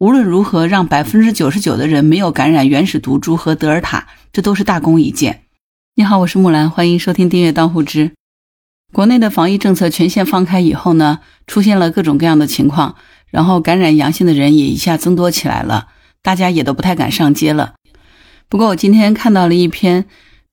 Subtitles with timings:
[0.00, 5.42] 无论如何让百分之九十九的人没有感染原始毒株和德尔塔，这都是大功一件。
[5.94, 8.12] 你好，我是木兰，欢迎收听订阅当户知。
[8.94, 12.94] 国内的防疫政策全线放开以后呢，出现了各种各样的情况，
[13.26, 15.88] 然后感染阳性的人也一下增多起来了，
[16.22, 17.74] 大家也都不太敢上街了。
[18.48, 20.06] 不过我今天看到了一篇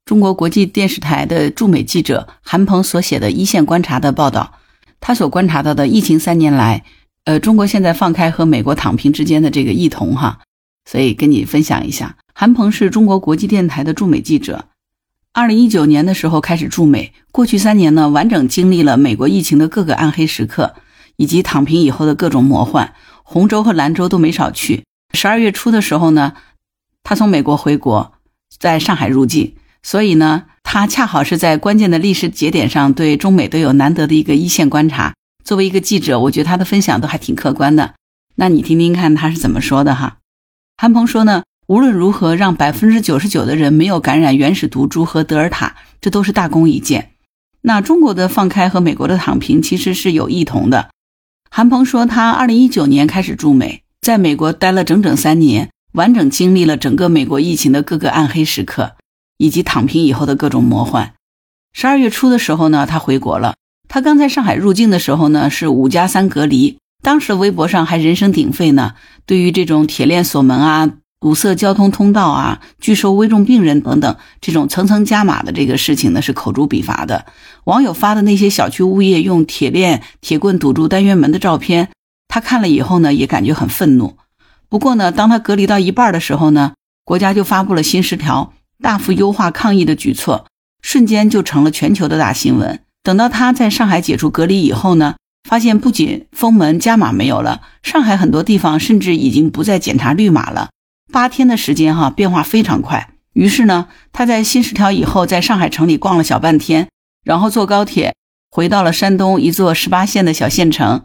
[0.04, 4.56] 中国国际电视台的驻美记者韩鹏所写的一线观察的报道，
[5.00, 6.84] 他所观察到的疫情三年来。
[7.28, 10.40] 呃，中国现在放开和美国躺平之间的这个异同哈，
[10.90, 12.16] 所以跟你分享一下。
[12.34, 14.70] 韩鹏是中国国际电台的驻美记者，
[15.34, 20.76] 二零一九年的时候开始驻美，过去三年呢，完整经历了美国疫情的各个暗黑时刻，
[21.18, 24.86] 以及躺平以后的各种魔幻，红州和蓝州都没少去。
[25.14, 26.32] 十二月初的时候呢，
[27.04, 28.14] 他从美国回国，
[28.58, 29.54] 在上海入境，
[29.84, 35.14] 所以呢，他恰好是在关键的历史节点上，对中美都有难得的一个一线观察。
[35.48, 37.94] 作为一个记者，我觉得他的分享都还挺客观的。
[38.36, 40.18] 那你听听看他是怎么说的哈？
[40.76, 47.14] 韩鹏说呢，无论如何让百分之九十九的人没有感染原始毒株和德尔塔，这都是大功一件。
[47.62, 50.90] 那中国的放开和美国的躺平其实是有异同的。
[51.50, 58.98] 韩鹏说，他二零一九年开始驻美，在美国待了整整三年，完整经历了整个美国疫情的各个暗黑时刻，
[59.38, 61.14] 以及躺平以后的各种魔幻。
[61.72, 63.56] 十二月初的时候呢，他回国了。
[63.88, 66.78] 他刚在上海入境的时候呢，是五加三隔离。
[67.04, 68.94] 当时微博上还人声鼎沸呢，
[69.26, 77.26] 对于这种铁链锁门啊、堵塞交通通道啊、拒收危重病人等等这种层层加码的这个事情呢，是口诛笔伐的。
[77.66, 81.90] 网友发的那些小区物业用铁链、铁棍堵住单元门的照片，
[82.28, 84.18] 他看了以后呢，也感觉很愤怒。
[84.68, 86.74] 不过呢，当他隔离到一半的时候呢，
[87.06, 90.46] 国家就发布了新十条，大幅优化抗疫的举措，
[90.82, 92.80] 瞬间就成了全球的大新闻。
[93.08, 95.16] 等到他在上海解除隔离以后呢，
[95.48, 100.72] 发现不仅封门加码没有了，上海很多地方甚至已经不再检查绿码了。
[101.10, 103.14] 八天的时间哈，变化非常快。
[103.32, 106.90] 于是呢，他在新十条以后，在上海城里逛了小半天，
[107.24, 108.14] 然后坐高铁
[108.52, 111.04] 回到了山东一座十八线的小县城，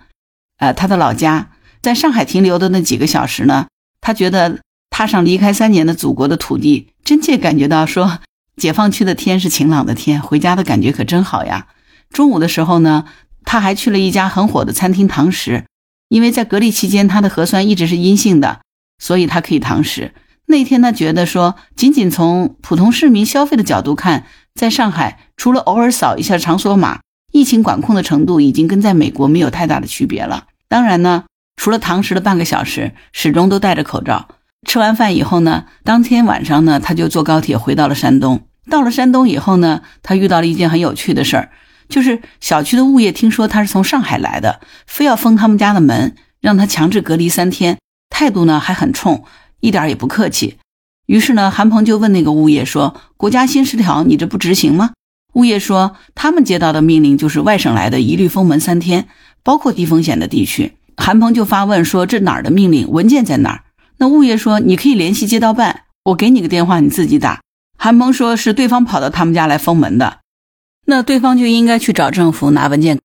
[0.59, 1.51] 呃，他的老家。
[1.81, 3.69] 在上海停留的那几个小时呢，
[4.01, 4.59] 他觉得
[4.91, 8.19] 踏上离开三年的祖国的土地，真切感觉到说，
[8.57, 11.69] 解放区的天是晴朗的天，回家的感觉可真好呀。
[12.13, 13.05] 中午的时候呢，
[13.45, 15.65] 他还去了一家很火的餐厅堂食，
[16.09, 18.61] 因为在隔离期间他的核酸一直是阴性的，
[18.99, 20.13] 所以他可以堂食。
[20.47, 27.01] 那天他觉得说，仅仅从普通市民消费的角度看，在上海除了偶尔扫一下场所码，
[27.33, 30.45] 疫情管控的程度已经跟在美国没有太大的区别了。
[30.69, 31.25] 当然呢，
[31.57, 34.29] 除了堂食的半个小时，始终都戴着口罩。
[34.69, 38.43] 吃完饭以后呢，当天晚上呢，他就坐高铁回到了山东。
[38.71, 41.51] 到了山东以后呢，他遇到了一件很有趣的事儿。
[41.93, 49.25] 就是小区的物业听说他是从上海来的，非要封他们家的门，让他强制隔离三天，态度呢还很冲，
[49.61, 50.57] 一点也不客气。
[51.05, 54.93] 于是呢，韩鹏就问那个物业说：“国家新十条，你这不执行吗？”
[55.35, 59.09] 物业说：“他们接到的命令就是外省来的一律封门三天，
[59.43, 62.89] 包括低风险的地区。”韩鹏就发问说：“这哪儿的命令？
[62.91, 63.65] 文件在哪儿？”
[63.99, 67.41] 那物业说：“你可以联系街道办，我给你个电话，你自己打。”
[67.79, 70.22] 韩鹏说是对方跑到他们家来封门的。
[70.85, 72.99] 那对方就应该去找政府拿文件，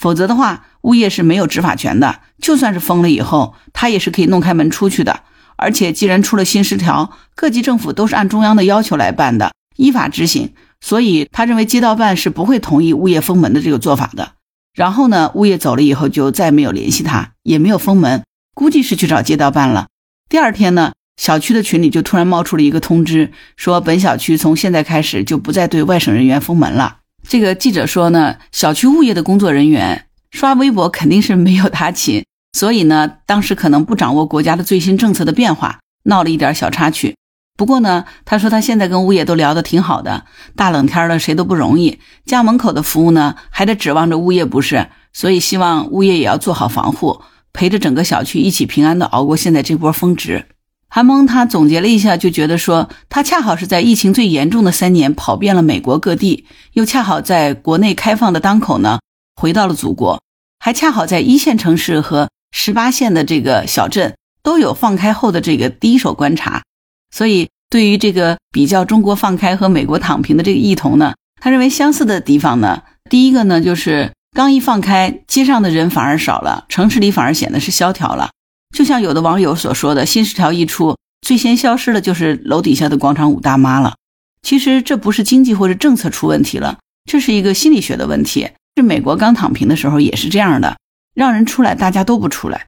[0.00, 2.20] 否则的话，物业是没有执法权的。
[2.40, 5.22] 就算是封了以后，他也是可以弄开门出去的。
[5.56, 10.54] 而且，既然出了新十条，各级政府都是按中央的要求来办的，依法执行。
[10.80, 14.32] 所以，他认为街道办是不会同意物业封门的这个做法的。
[14.74, 18.24] 然后呢，物业走了以后就再没有联系他，也没有封门，
[18.54, 19.86] 估计是去找街道办了。
[20.28, 27.00] 第二天呢，小区的群里就突然冒出了一个通知，说本小区从现在开始就不再对外省人员封门了。
[27.28, 37.14] 这个记者说呢，小区物业的工作人员刷微博肯定是没有他勤，所以呢，当时可能不掌握国家的最新政策的变化，闹了一点小插曲。
[37.56, 40.24] 不过呢，他说他现在跟物业都聊得挺好的，
[40.56, 47.22] 大冷天的谁都不容易，家门口的服务呢还得指望着物业不是，所以希望物业也要做好防护，
[47.52, 50.46] 陪着整个小区一起平安的熬过现在这波峰值。
[50.94, 56.44] 韩蒙他总结了一下，就觉得说，他恰好是在疫情最严重的三年跑遍了美国各地，
[56.74, 59.00] 又恰好在国内开放的当口呢，
[59.34, 60.20] 回到了祖国，
[60.58, 66.62] 还恰好在一线城市和十八线的这个小镇都有放开后的这个第一手观察。
[67.10, 78.28] 所以，对于这个比较中国放开和美国躺平的这个异同呢，他认为相似的地方呢，第一个呢就是刚一放开，街上的人反而少了，城市里反而显得是萧条了。
[78.72, 83.94] 就像有的网友所说的，新十条一出，最先消失的就是楼底下的广场舞大妈了。
[84.42, 88.50] 其实这不是经济或者政策出问题了，这是一个心理学的问题。
[88.76, 90.78] 是美国刚躺平的时候也是这样的，
[91.14, 92.66] 让人出来大家都不出来，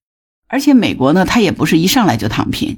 [0.48, 2.76] 而且美国呢，它也不是一上来就躺平，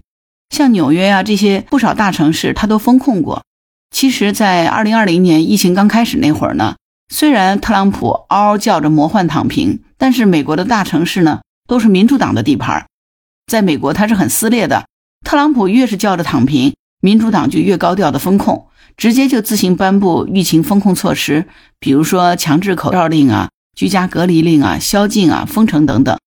[0.51, 3.43] 像纽约啊这些不少大城市，它都封控过。
[3.91, 6.77] 其实，在二零二零年疫情刚开始那会儿呢，
[7.13, 12.87] 虽然特朗普嗷嗷叫着魔幻躺平，但是美国的大城市呢，都是民主党的地盘，
[13.47, 14.87] 在美国它是很撕裂的。
[15.25, 21.47] 特朗普越是叫着躺平，民主党就越高调的封控，直接就自行颁布疫情封控措施，
[21.81, 26.19] 比如说强制口罩令啊、居家隔离令啊、宵禁啊、封城等等。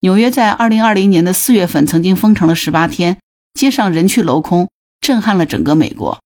[0.00, 3.18] 纽约在二零二零年的四月份曾经封城了十八天，
[3.54, 4.68] 街上人去楼空，
[5.00, 6.20] 震撼了整个美国。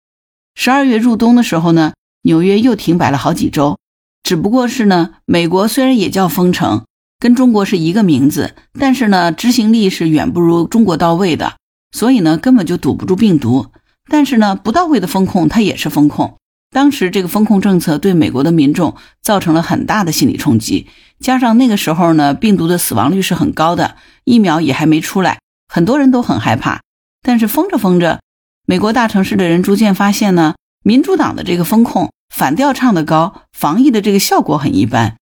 [0.55, 1.93] 十二月入冬的时候呢，
[2.23, 3.79] 纽约又停摆了好几周。
[4.25, 6.85] 只不过是呢，美国虽然也叫封城，
[7.21, 11.57] 跟中国是一个名字，但是呢，执行力是远不如中国到位的，
[11.91, 13.67] 所以呢，根本就堵不住病毒。
[14.11, 16.37] 但是呢，不到位的风控它也是风控。
[16.71, 20.87] 当时这个风控政策对美国的民众造成了很大的心理冲击，
[21.19, 26.83] 加上那个时候呢，病毒的死亡率是很高的，疫苗也还没出来，很多人都很害怕。
[27.23, 28.21] 但是封着封着，
[28.67, 30.55] 美国大城市的人逐渐发现呢，
[30.85, 35.17] 民主党的这个风控反调唱得高，防疫的这个效果很一般，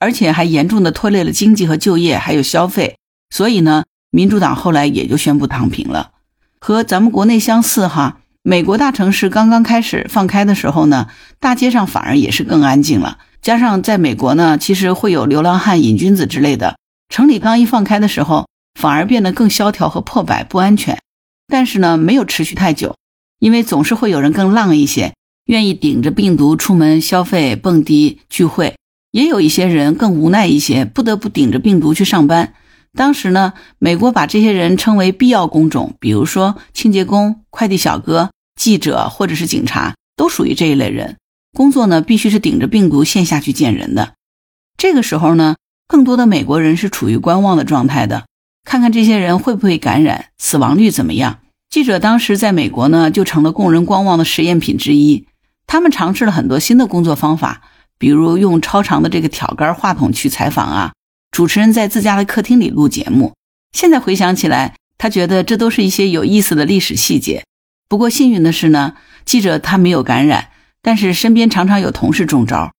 [0.00, 2.96] 而且还严重的拖累了经济和就业，还有消费。
[3.32, 6.10] 所以呢，民主党后来也就宣布躺平了，
[6.58, 8.16] 和咱们国内相似哈。
[8.42, 11.08] 美国大城市刚刚开始放开的时候呢，
[11.38, 13.18] 大街上反而也是更安静了。
[13.42, 16.78] 加上在美国呢，其实会有流浪汉、瘾君子之类的，
[17.10, 18.48] 城里刚一放开的时候，
[18.80, 20.98] 反而变得更萧条和破败、不安全。
[21.46, 22.96] 但是呢，没有持续太久，
[23.38, 25.14] 因为总是会有人更浪一些，
[25.46, 28.74] 愿意顶着病毒出门消费、蹦迪、聚会；
[29.10, 32.54] 也有一些人更无奈一些，不得不顶着病毒去上班。
[32.92, 38.30] 当时呢，美国把这些人称为必要工种，比如说清洁工、快递小哥、
[38.60, 41.16] 记者或者是警察，都属于这一类人。
[41.56, 44.14] 工作呢，必须是顶着病毒线下去见人的。
[44.76, 45.56] 这个时候呢，
[45.86, 48.26] 更多的美国人是处于观望的状态的，
[48.64, 51.40] 看看这些人会不会感染，死亡率怎么样。
[51.68, 55.26] 记者当时在美国呢，就成了供人观望的实验品之一。
[55.66, 57.62] 他们尝试了很多新的工作方法，
[58.00, 60.92] 比如用超长的这个挑杆话筒去采访啊。
[61.30, 63.34] 主持人在自家的客厅里录节目，
[63.72, 67.44] 现在回想起来，他觉得这都是一些有意思的历史细节。
[67.88, 68.94] 不过幸运的是呢，
[69.24, 70.48] 记者他没有感染，
[70.82, 72.72] 但是身边常常有同事中招。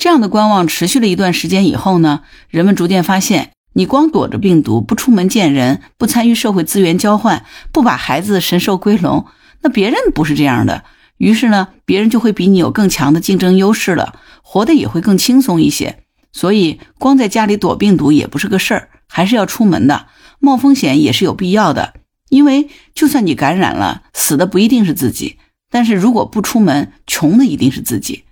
[0.00, 9.26] 这样的观望持续了一段时间以后呢，人们逐渐发现，你光躲着病毒，不出门见人，不参与社会资源交换，不把孩子神兽归笼，
[9.62, 10.84] 那别人不是这样的。
[11.18, 16.04] 于是呢，别人就会比你有更强的竞争优势了，活得也会更轻松一些。
[16.32, 20.06] 所以，光在家里躲病毒也不是个事儿，还是要出门的。
[20.38, 21.94] 冒风险也是有必要的，
[22.28, 25.38] 因为就算你感染了，死的不一定是自己，
[25.68, 28.22] 但是如果不出门，穷的一定是自己。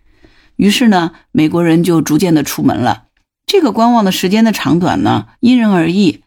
[0.55, 3.05] 于是呢，美国人就逐渐的出门了。
[3.47, 6.23] 这个观望的时间的长短呢，因人而异，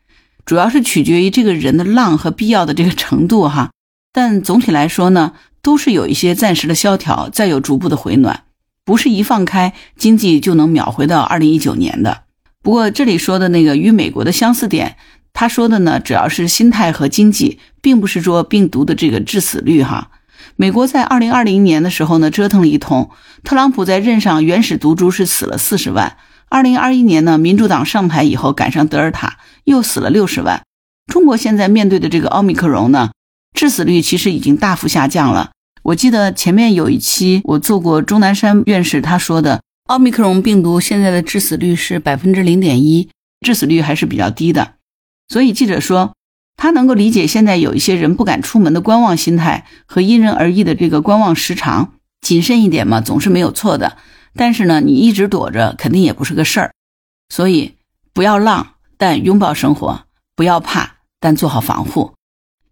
[0.45, 3.71] 主要是取决于这个人的浪和必要的这个程度哈。
[4.11, 8.43] 但总体来说呢，都是有一些暂时的萧条，再有逐步的回暖。
[8.87, 12.23] 不是一放开经济就能秒回到二零一九年的。
[12.63, 14.95] 不过这里说的那个与美国的相似点，
[15.33, 20.11] 他说的呢主要是心态和经济，并不是说病毒的这个致死率哈。
[20.55, 23.09] 美国在二零二零年的时候呢折腾了一通，
[23.43, 26.15] 特朗普在任上原始毒株是死了四十万。
[26.47, 30.63] 二零二一年呢民主党上台以后赶上德尔塔又死了六十万。
[31.11, 33.11] 中国现在面对的这个奥密克戎呢，
[33.53, 35.51] 致死率其实已经大幅下降了。
[35.87, 43.07] 我记得前面有一期我做过钟南山院士他说的，奥密克戎病毒现在的致死率是百分之零点一，
[43.39, 44.73] 致死率还是比较低的。
[45.29, 46.13] 所以记者说，
[46.57, 53.95] 他能够理解现在有一些人不敢出门的观望心态和因人而异的这个观望时长，谨慎一点嘛，总是没有错的。
[54.35, 56.73] 但是呢，你一直躲着肯定也不是个事儿，
[57.29, 57.75] 所以
[58.11, 60.03] 不要浪，但拥抱生活；
[60.35, 62.13] 不要怕，但做好防护，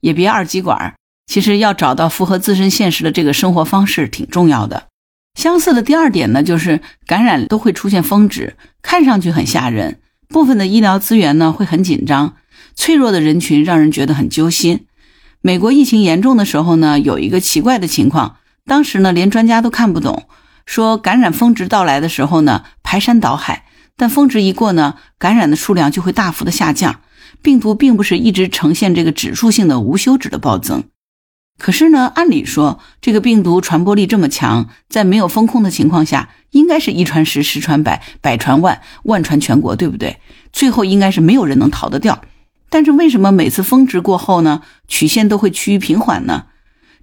[0.02, 0.96] 也别二极管。
[1.28, 4.88] 其实要找到符合自身现实的这个生活方式挺重要的。
[5.34, 10.00] 相似的第二点呢，就是感染都会出现峰值，看上去很吓人。
[10.30, 12.36] 部分的医疗资源呢会很紧张，
[12.76, 14.86] 脆弱的人群让人觉得很揪心。
[15.42, 20.24] 美国疫情严重的时候呢，有一个奇怪的情况，当时呢连专家都看不懂，
[20.66, 23.66] 说感染峰值到来的时候呢排山倒海，
[23.98, 27.02] 但峰值一过呢，感染的数量就会大幅的下降，
[27.42, 30.86] 病毒并不是一直呈现这个指数性的无休止的暴增。
[31.58, 40.18] 可是呢，按理说这个病毒传播力这么强，在没有风控的情况下，应该是一传十，十传百，百传万，万传全国，对不对？
[40.52, 42.22] 最后应该是没有人能逃得掉。
[42.70, 46.48] 但是为什么每次峰值过后呢，曲线都会趋于平缓呢？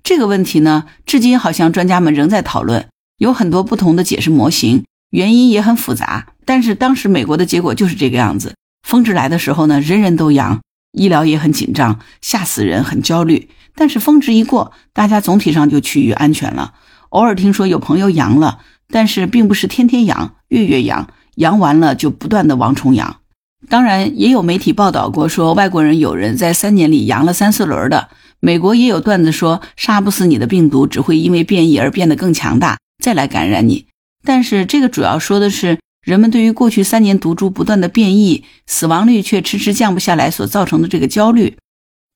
[0.03, 6.27] 这个问题呢，至今好像专家们仍在讨论，有很多不同的解释模型，原因也很复杂。
[6.45, 8.55] 但是当时美国的结果就是这个样子，
[8.87, 10.61] 峰值来的时候呢，人人都阳，
[10.93, 13.49] 医疗也很紧张，吓死人，很焦虑。
[13.75, 16.75] 但是峰值一过，大家总体上就趋于安全了。
[17.11, 23.17] 偶尔听说有朋友阳了，但是并不是天天阳，月月阳，阳完了就不断的往重阳。
[23.69, 28.09] 当然，也有媒体报道过说外国人有人在三年里阳了三四轮的。
[28.41, 33.87] 美国也有段子说，杀不死你的病毒只会因为变异而变得更强大，再来感染你。
[34.25, 41.57] 但是这个主要说的是人们对于过去三年毒株不断的变异，死亡率却迟迟降不下来所造成的这个焦虑。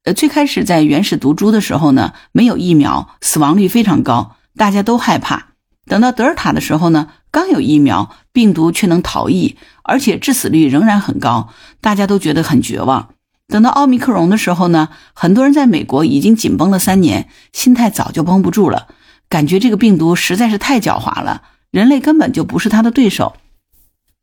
[0.03, 5.51] 呃，最开始在原始毒株的时候呢，没有疫苗，死亡率非常高，大家都害怕。
[5.87, 11.51] 等到德尔塔的时候呢，刚有疫苗，病毒却能逃逸，而且致死率仍然很高，
[11.81, 13.11] 大家都觉得很绝望。
[13.47, 18.89] 等到奥密克戎的时候呢，很多人在美国已经紧绷了三年，心态早就绷不住了，
[19.29, 23.37] 感觉这个病毒实在是太狡猾了，人类根本就不是他的对手，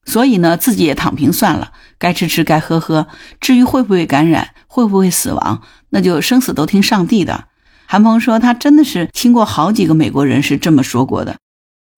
[0.06, 3.08] 所以呢，自己也躺平算了，该吃吃，该喝喝。
[3.40, 7.46] 至于会不会感染，会不会死亡，那就生死都听上帝的。
[7.86, 11.38] 韩鹏说，他真的是听过好几个美国人是这么说过的，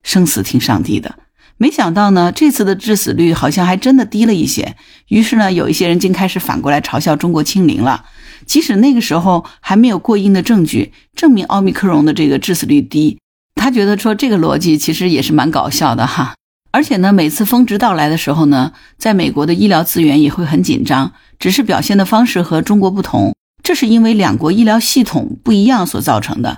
[0.04, 1.16] 生死听上帝的。
[1.58, 4.76] 没想到呢，这次的致死率好像还真的低了一些。
[5.08, 8.06] 于是呢，有一些人竟开始反过来嘲笑中国清零了。
[8.46, 13.18] 即使那个时候还没有过硬的证据证明奥密克戎的这个致死率低，
[13.56, 16.36] 他觉得说这个逻辑其实也是蛮搞笑的哈。
[16.76, 23.34] 而且呢，每次峰值到来的时候呢，在美国的医疗资源也会很紧张，只是表现的方式和中国不同。
[23.64, 26.58] 这是因为两国医疗系统不一样所造成的。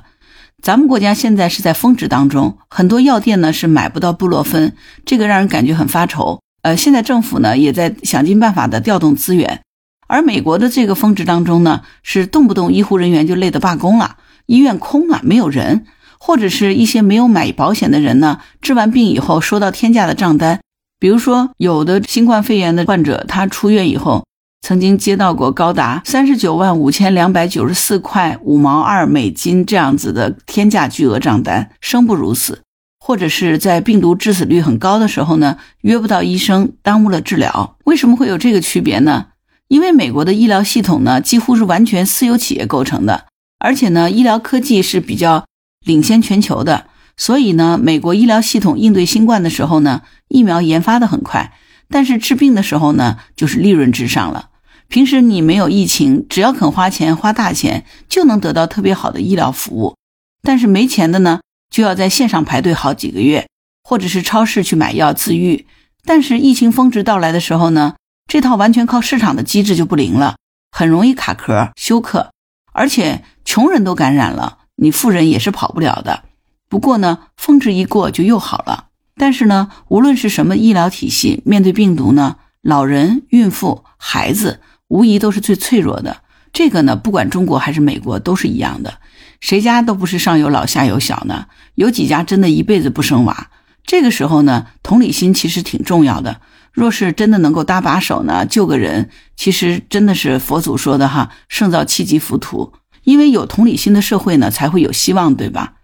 [0.60, 4.74] 咱们国家现在是在峰值当中，很多药店呢是买不到布洛芬，
[5.06, 6.42] 这个让人感觉很发愁。
[6.64, 9.62] 呃，现在政府呢也在想尽办法的调动资源，
[10.08, 14.16] 而美国的这个峰值当中呢，是动不动医护人员就累得罢工了，
[14.48, 15.86] 医院空了，没有人，
[16.20, 20.60] 或者是一些没有买保险的人呢，治完病以后收到天价的账单，
[21.00, 24.24] 比如说有的新冠肺炎的患者，他出院以后。
[24.60, 32.56] 曾经接到过高达三十九万五千两百九十四块五毛二美金这样子的天价巨额账单，生不如死；
[33.00, 37.78] 或者是在病毒致死率很高的时候呢，约不到医生，耽误了治疗。
[37.86, 39.28] 为什么会有这个区别呢？
[39.70, 43.26] 因为美国的医疗系统呢，几乎是完全私有企业构成的，
[43.60, 45.46] 而且呢，医疗科技是比较
[45.88, 51.54] 领先全球的，所以呢，美国医疗系统应对新冠的时候呢，疫苗研发的很快，
[51.90, 54.50] 但是治病的时候呢，就是利润至上了。
[54.90, 59.96] 平时你没有疫情，只要肯花钱花大钱，就能得到特别好的医疗服务。
[60.44, 61.40] 但是没钱的呢，
[61.70, 63.48] 就要在线上排队好几个月，
[63.84, 65.66] 或者是超市去买药自愈。
[66.06, 67.96] 但是疫情峰值到来的时候呢，
[68.28, 70.36] 这套完全靠市场的机制就不灵了，
[70.72, 72.32] 很容易卡壳休克，
[72.72, 76.24] 而且穷人都感染了，你富人也是跑不了的。
[76.70, 78.86] 不过呢，峰值一过就又好了。
[79.16, 84.62] 但是呢，无论是什么医疗体系，面对病毒呢，老人、孕妇、孩子。
[84.90, 86.22] 无疑都是最脆弱的。
[86.54, 89.00] 这个呢，不管中国还是美国都是一样的，
[89.42, 91.48] 谁家都不是上有老下有小呢？
[91.76, 93.50] 有几家真的一辈子不生娃？
[93.86, 96.40] 这个时候呢，同理心其实挺重要的。
[96.72, 102.72] 若是真的能够搭把手呢，救个人，其实真的是佛祖说的哈，胜造七级浮屠。
[103.08, 105.76] 因为有同理心的社会呢，才会有希望，对吧？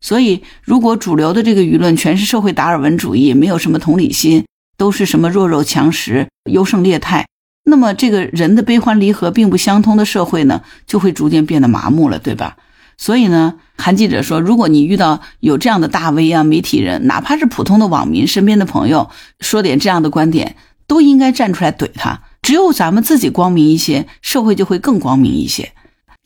[0.00, 4.46] 所以，如果主流的这个舆论全是社会达尔文主义，没有什么同理心，
[4.78, 7.26] 都是什么弱肉强食、优胜劣汰。
[7.64, 12.56] 那么，这个人的悲欢离合并不相通的社会呢，就会逐渐变得麻木了，对吧？
[12.96, 19.10] 所以呢，韩记者说，如果你遇到有这样的大 V 啊、媒体人，哪怕是普通的网民、身边的朋友，
[19.40, 20.56] 说点这样的观点，
[20.86, 22.22] 都应该站出来怼他。
[22.40, 25.72] 只有咱们自己光明一些，社会就会更光明一些。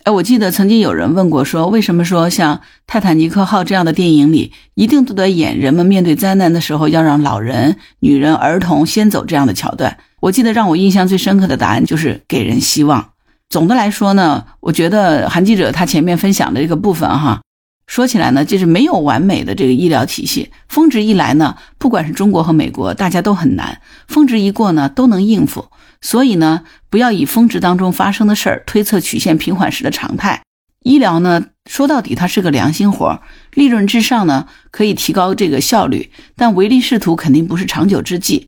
[0.05, 2.57] 哎，我记得曾经有人问过，说为什么说像
[2.87, 9.97] 《泰坦尼克号》这样的电影里，一定都得演人们面对灾难的时候要让老人、女人、儿童先走这样的桥段？
[10.21, 13.13] 我记得让我印象最深刻的答案就是给人希望。
[13.49, 17.41] 总的来说呢，我觉得韩记者他前面分享的这个部分哈，
[17.87, 20.51] 说起来呢，就是没有完美的这个医疗体系。
[20.69, 25.65] 峰值一来呢，不管是中国和美国，大家都很难；峰值一过呢，都能应付。
[26.05, 30.43] 所以呢，不要以峰值当中发生的事儿推测曲线平缓时的常态。
[30.85, 33.23] 医疗呢，说到底它是个良心活，
[33.55, 38.47] 利润至上呢，可以提高这个效率，但唯利是图肯定不是长久之计。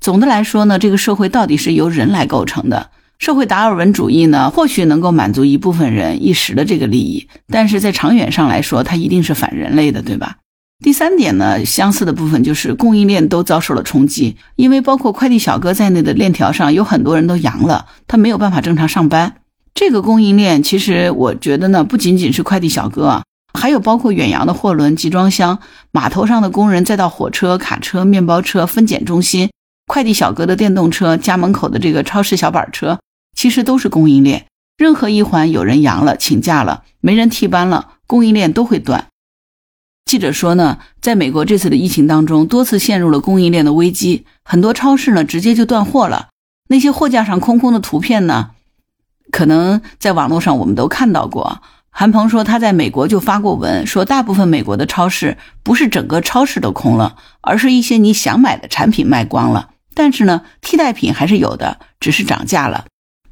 [0.00, 2.90] 总的来说呢，这个社会到底是由人来构成的。
[3.18, 10.38] 社会达尔文主义呢，或许能够满足一部分人一时的这个利益，但是在长远上来说，它一定是反人类的，对吧？
[10.84, 19.36] 第三点呢，相似的部分就是供应链都遭受了冲击，因为包括快递小哥在内的链条上有很多人都阳了，他没有办法正常上班。
[19.72, 23.22] 这个供应链其实我觉得呢，不仅仅是快递小哥啊，
[23.58, 25.58] 还有包括远洋的货轮、集装箱、
[25.90, 29.48] 码头上的工人，再到火车、卡车、面包车、分拣中心、
[29.86, 32.98] 快递小哥的电动车、家门口的这个超市小板车，
[33.34, 34.44] 其实都是供应链，
[34.76, 39.06] 任何一环有人阳了、请假了、没人替班了，供应链都会断。
[40.04, 46.28] 记者说呢，在美国这次的疫情当中，多次陷入了供应链的危机，很多超市呢直接就断货了。
[46.68, 48.50] 那些货架上空空的图片呢，
[49.32, 51.62] 可能在网络上我们都看到过。
[51.90, 59.70] 韩鹏说他在美国就发过文，说大部分美国的超市不是整个超市都空了，而是一些你想买的产品卖光了。
[59.94, 62.84] 但是呢，替代品还是有的，只是涨价了。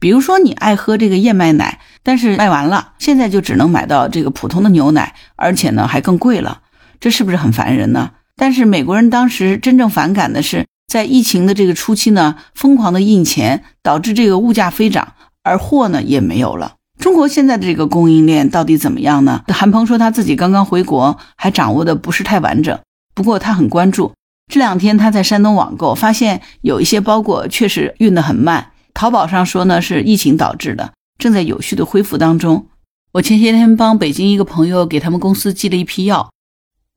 [0.03, 6.63] 比如说你爱喝这个燕麦奶，但是卖完了，现在就只能买到这个普通的牛奶，而且呢还更贵了。
[6.99, 8.11] 这是不是很烦人呢？
[8.35, 15.13] 但是美国人当时真正反感的是，在疫情的这个初期呢，疯狂的印钱，导致这个物价飞涨，
[15.45, 16.75] 而货呢也没有了。
[16.99, 19.45] 中国现在的这个供应链到底怎么样呢？
[19.55, 22.77] 韩鹏说他自己刚刚回国，还掌握的不是太完整，
[23.15, 24.13] 不过他很关注。
[24.53, 28.72] 这两天他在山东网购，发现有一些包裹确实运得很慢。
[28.95, 32.67] 淘宝上说呢是疫情导致的，正在有序的恢复当中。
[33.13, 36.31] 我前些天帮北京一个朋友给他们公司寄了一批药。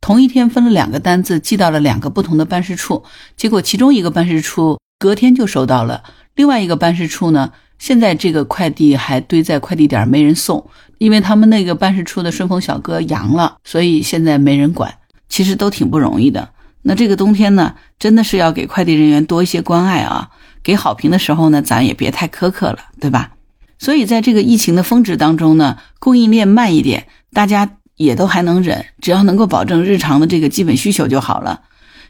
[0.01, 3.03] 同一天分了两个单子寄到了两个不同的办事处，
[3.35, 6.03] 结果其中一个办事处隔天就收到了，
[6.35, 14.93] 另外一个办事处呢，现在这个快递还堆在快递点没人送，因为他们那个办事处的顺丰小哥阳了，所以现在没人管。
[15.27, 16.47] 其实都挺不容易的。
[16.87, 20.29] 那这个冬天呢，真的是要给快递人员多一些关爱啊！
[20.63, 23.31] 给好评的时候呢，咱也别太苛刻了，对吧？
[23.77, 27.77] 所以在这个疫情的峰值当中呢，供应链慢一点，大家。
[27.97, 31.61] 也都还能忍，只要能够保证日常的这个基本需求就好了。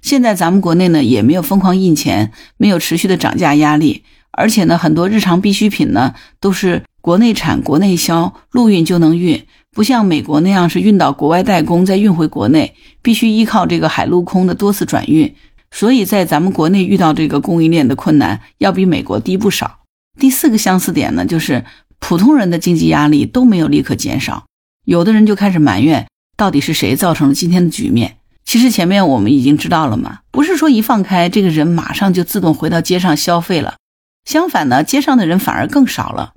[0.01, 15.35] 现在咱们国内呢也没有疯狂印钱，没有持续的涨价压力，而且呢很多日常必需品呢都是国内产、国内销，陆运就能运，不像美国那样是运到国外代工再运回国内，必须依靠这个海陆空的多次转运。
[15.69, 19.79] 所以在咱们国内遇到这个供应链的困难，要比美国低不少。
[20.17, 21.65] 第四个相似点呢，就是
[21.99, 24.45] 普通人的经济压力都没有立刻减少。
[24.85, 28.15] 有的人就开始埋怨，到底是谁造成了今天的局面？
[28.45, 33.75] 其实前面我们已经知道了嘛，不是说一放开，这个人马上就自动回到街上消费了。
[34.23, 36.31] 相反呢，街上的人反而更少了。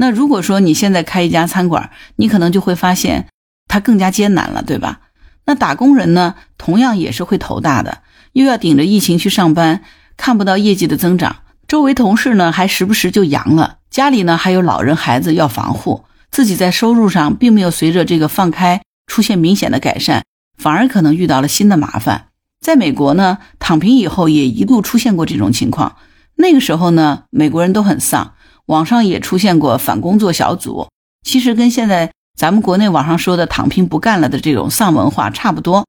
[0.00, 3.26] 那如果说你现在开一家餐馆，你可能就会发现
[3.68, 5.00] 它更加艰难了，对吧？
[5.44, 7.98] 那打工人呢，同样也是会头大的，
[8.32, 9.82] 又要顶着疫情去上班，
[10.16, 11.36] 看不到业绩的增长，
[11.68, 16.04] 周围同事呢还时不时就阳了，家里呢还有老人孩子要防护。
[16.30, 20.24] 自己在收入上并没有随着这个放开出现明显的改善，
[20.56, 22.28] 反而可能遇到了新的麻烦。
[22.64, 25.96] 在美国呢，躺平以后也一度出现过这种情况。
[26.36, 28.32] 那个时候呢，美国人都很丧，
[28.70, 30.86] 网上也出现过反工作小组。
[31.26, 35.86] 其实跟现在咱们国内网上说的“躺平不干了”的这种丧文化差不多。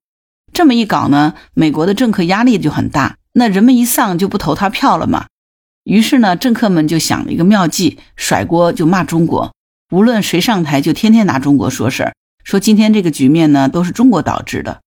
[0.51, 3.17] 这么一搞呢，美国的政客压力就很大。
[3.33, 5.27] 那人们一丧就不投他票了嘛。
[5.83, 9.53] 于是呢，政客们就想了一个妙计，甩锅就骂中国。
[9.91, 12.13] 无论谁上台，就天天拿中国说事儿，
[12.43, 14.81] 说今天这个局面呢都是中国导致的。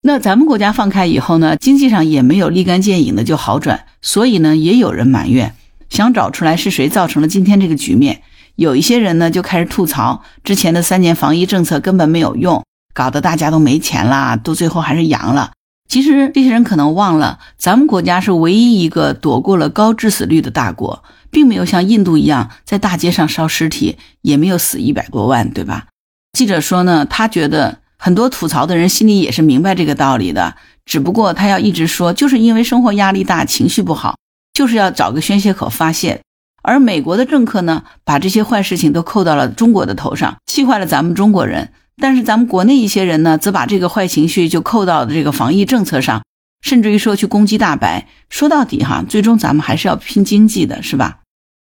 [0.00, 5.54] 那咱们国家放开以后呢，经济上也没有立竿见影的就好转，所以呢，也有人埋怨，
[5.94, 8.20] 想找出来是谁造成了今天这个局面。
[8.56, 15.52] 有一些人呢就开始吐槽，之前的三年防疫政策根本没有用，搞得大家都没钱啦，都最后还是阳了。
[15.88, 21.02] 其实这些人可能忘了，咱们国家是唯一一个躲过了高致死率的大国。
[21.34, 25.86] 并没有像印度一样在大街上烧尸体，也没有死一百多万，对吧？
[26.32, 30.54] 记者说呢，他觉得很多吐槽的人心里也是明白这个道理的，
[30.86, 34.14] 只不过他要一直说，就是因为生活压力大，情绪不好，
[34.54, 36.22] 就是要找个宣泄口发泄。
[36.62, 41.72] 而美国的政客呢，把这些坏事情都扣到了中国的头上，气坏了咱们中国人。
[42.00, 46.24] 但是咱们国内一些人呢，则把这个坏情绪就扣到了这个防疫政策上，
[46.62, 48.08] 甚至于说去攻击大白。
[48.30, 51.18] 说到底哈，最终咱们还是要拼经济的，是吧？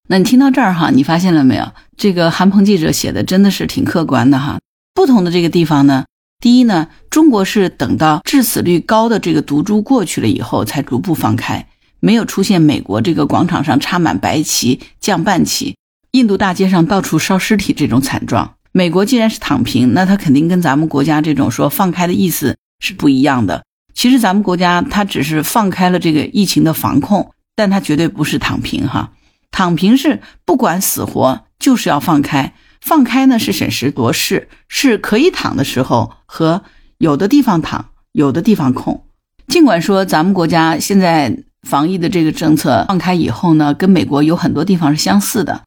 [0.09, 1.73] 那你听到这儿哈，你发现了没有？
[1.97, 4.59] 这个韩鹏记者写的真的是挺客观的哈。
[4.95, 6.05] 不同的这个地方呢，
[6.41, 11.67] 第一呢，中国是等到致死率高的这个毒株过去了以后才逐步放开，
[12.01, 15.77] 没有出现美国这个广场上插满白旗、降半旗，
[16.13, 18.55] 印度大街上到处烧尸体这种惨状。
[18.73, 23.65] 美国既然是躺平，那它肯定跟咱们国家这种说放开的意思是不一样的。
[23.93, 29.13] 其实咱们国家它只是放开了这个疫情的防控，但它绝对不是躺平哈。
[29.51, 36.63] 躺平是不管死活就是要放开，放开呢是审时度势，是可以躺的时候和
[36.99, 39.05] 有的地方躺，有的地方空。
[39.49, 41.37] 尽管说咱们国家现在
[41.67, 45.63] 防疫的这个政策放开以后呢，跟美国有很多地方是相似的，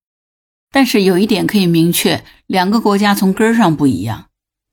[0.71, 4.25] 但是有一点可以明确，两个国家从根儿上不一样。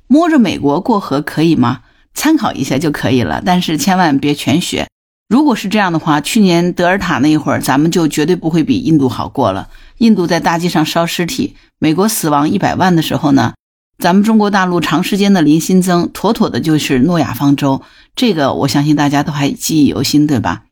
[0.07, 1.83] 摸着美国过河可以吗？
[2.15, 4.89] 参考一下就可以了，但是千万别全学。
[5.29, 9.69] 如果是这样的话，去年德尔塔那一会儿，咱们就绝对不会比印度好过了。
[9.99, 13.55] 印度在大街上烧尸体，美国死亡一百万的时候呢，
[13.99, 17.83] 咱们中国大陆长时间的零新增，妥妥的就是诺亚方舟。
[18.17, 20.65] 这个我相信大家都还记忆犹新，对吧？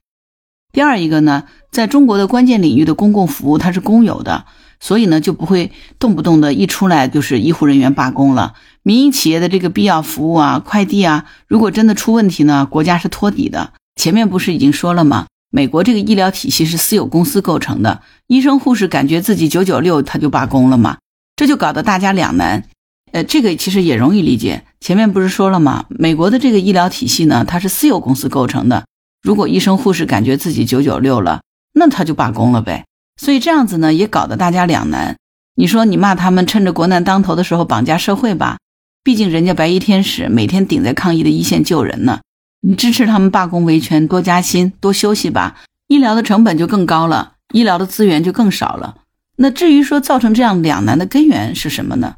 [0.72, 4.44] 第二一个呢，在中国的关键领域的公共服务它是公有的，
[4.80, 8.54] 所以呢就不会动不动的一出来就是医护人员罢工了。
[8.82, 13.72] 民营企业的这个必要服务啊，快递啊，如果真的出问题呢，国家是托底的。
[13.96, 15.26] 前面不是已经说了吗？
[15.50, 20.98] 美国这个医疗体系是私有公司构成的，医生护士感觉自己九九六，他就罢工了嘛，
[21.36, 22.64] 这就搞得大家两难。
[23.12, 24.64] 呃，这个其实也容易理解。
[24.80, 25.86] 前面不是说了吗？
[25.88, 28.84] 美国的这个医疗体系呢，它是私有公司构成的。
[29.28, 31.42] 如果医生护士感觉自己九九六了，
[31.74, 32.86] 那他就罢工了呗。
[33.18, 35.18] 所以这样子呢，也搞得大家两难。
[35.54, 38.56] 你说你骂他们趁着国难当头的时候绑架社会吧？
[39.04, 42.20] 毕竟人家白衣天使每天顶在抗疫的一线救人呢。
[42.62, 45.60] 你支持他们罢工维权，多加薪，多休息吧。
[45.88, 49.02] 医疗的成本就更高了，医疗的资源就更少了。
[49.36, 52.16] 那至于说造成这样两难的根源是什么呢？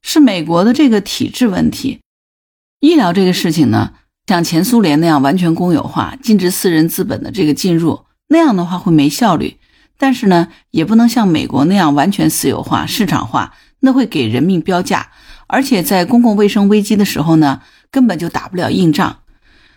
[0.00, 2.00] 是美国的这个体制问题。
[2.80, 3.92] 医疗这个事情呢？
[4.26, 9.56] 像前苏联那样完全公有化，禁止私人资本的这个进入，那样的话会没效率。
[9.98, 15.10] 但是呢，也不能像美国那样完全私有化、市场化，那会给人命标价。
[15.46, 19.20] 而且在公共卫生危机的时候呢，根本就打不了硬仗。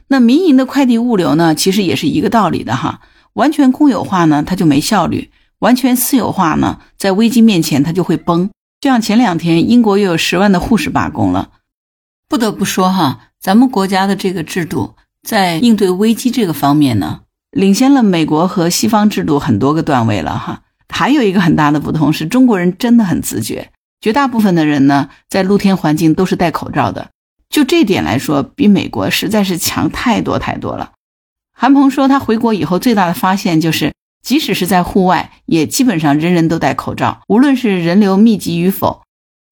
[0.08, 3.02] 那民营的快递物流呢，其实也是一个道理的哈。
[3.34, 8.50] 完全公有化呢，它就没效率；完全私有化呢，在危机面前它就会崩。
[8.82, 11.52] 就像前两天英国又有十万的护士罢工了，
[12.28, 13.29] 不得不说哈。
[13.42, 17.22] 咱们国家的这个制度在应对危机这个方面呢，
[17.52, 20.62] 领先了美国和西方制度很多个段位了哈。
[20.90, 23.72] 还有一个很大的不同是，中国人真的很自觉，
[24.02, 27.12] 绝大部分的人呢，在露天环境都是戴口罩的。
[27.50, 30.92] 就这点来说，比美国实在是强太多太多了。
[31.54, 39.04] 韩鹏说，他回国以后最大的发现就是，即使是在户外，也基本上人人都戴口罩，无论是人流密集与否。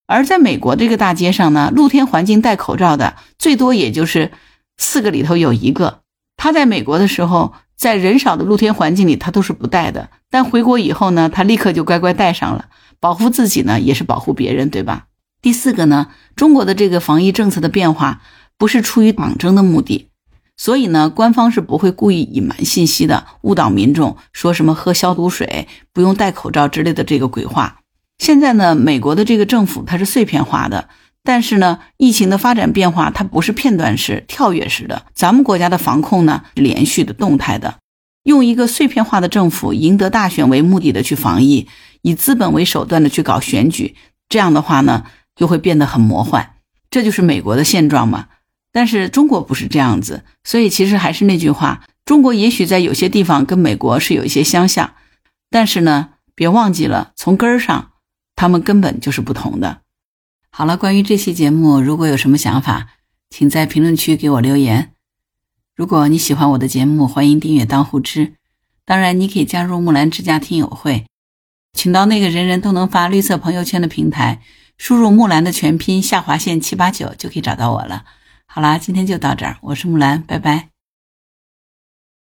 [0.08, 4.32] 而在美国这个大街上呢，露天环境戴口罩的最多也就是
[4.78, 6.00] 四个里头有一个。
[6.36, 10.08] 他在美国的时候，在人少的露天环境里，他都是不戴的。
[10.30, 12.66] 但回国以后呢，他立刻就乖乖戴上了，
[12.98, 15.04] 保护自己呢，也是保护别人，对吧？
[15.42, 18.22] 第四个呢，中国的这个防疫政策的变化
[18.56, 20.08] 不是出于党争的目的，
[20.56, 27.80] 所以呢，官方是不会故意隐瞒信息的，误导民众说什么喝消毒水、不用戴口罩之类的这个鬼话。
[28.18, 30.88] 现在呢，美国的这个政府它是碎片化的，
[31.22, 35.06] 但是呢，疫情的发展变化它不是片段式、跳跃式的。
[35.14, 37.76] 咱们国家的防控呢，连续的、动态的，
[38.24, 41.68] 用一个碎片化的政府赢得大选为目的的去防疫，
[42.02, 43.94] 以资本为手段的去搞选举，
[44.28, 45.04] 这样的话呢，
[45.36, 46.54] 就会变得很魔幻。
[46.90, 48.26] 这就是美国的现状嘛。
[48.72, 54.94] 但是中国不是这样子，所以其实还是那句话，中国也许在有些地方跟美国是有一些相像，
[55.50, 57.92] 但是呢，别忘记了从根儿上。
[58.38, 59.80] 他们根本就是不同的。
[60.48, 62.90] 好了，关于这期节目，如果有什么想法，
[63.30, 64.92] 请在评论区给我留言。
[65.74, 68.34] 如果你喜欢我的节目，欢迎订阅当户知。
[68.84, 71.06] 当然，你可以加入木兰之家听友会，
[71.72, 74.40] 请到那个人人都能发绿色朋友圈的平台，
[74.76, 78.04] 输入木兰的全拼下划线七八九就可以找到我了。
[78.46, 80.77] 好啦，今天就到这儿，我是木兰，拜拜。